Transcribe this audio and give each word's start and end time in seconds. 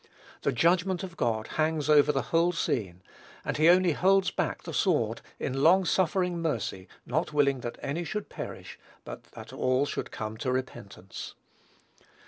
The 0.41 0.51
judgment 0.51 1.03
of 1.03 1.15
God 1.15 1.45
hangs 1.57 1.87
over 1.87 2.11
the 2.11 2.23
whole 2.33 2.51
scene; 2.53 3.03
and 3.45 3.57
he 3.57 3.69
only 3.69 3.91
holds 3.91 4.31
back 4.31 4.63
the 4.63 4.73
sword, 4.73 5.21
in 5.39 5.61
long 5.61 5.85
suffering 5.85 6.41
mercy, 6.41 6.87
not 7.05 7.33
willing 7.33 7.59
that 7.59 7.77
any 7.83 8.03
should 8.03 8.27
perish, 8.27 8.79
but 9.05 9.25
that 9.35 9.53
all 9.53 9.85
should 9.85 10.09
come 10.09 10.37
to 10.37 10.51
repentance. 10.51 11.35